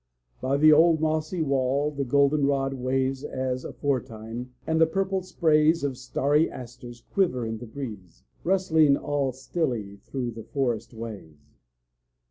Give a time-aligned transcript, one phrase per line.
[0.41, 5.95] By the old mossy wall the goldenrod Waves as aforetime, and the purple sprays Of
[5.95, 11.59] starry asters quiver to the breeze, Rustling all stilly through the forest ways.